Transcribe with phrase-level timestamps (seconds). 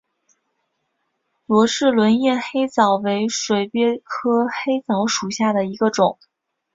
[1.45, 6.17] 罗氏轮叶黑藻为水鳖科黑藻属下的一个种。